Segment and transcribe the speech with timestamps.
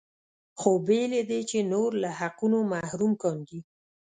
[0.59, 3.59] خو بې له دې چې نور له حقونو محروم کاندي.